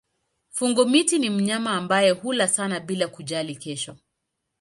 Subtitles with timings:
[0.49, 3.97] Fungo-miti ni mnyama ambaye hula sana bila kujali kesho.